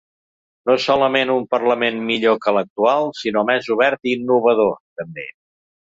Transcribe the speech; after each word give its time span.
No 0.69 0.77
solament 0.85 1.33
un 1.33 1.45
parlament 1.51 2.01
millor 2.09 2.39
que 2.47 2.55
l’actual, 2.59 3.07
sinó 3.21 3.47
més 3.53 3.71
obert 3.79 4.11
i 4.13 4.19
innovador, 4.19 4.77
també. 5.03 5.33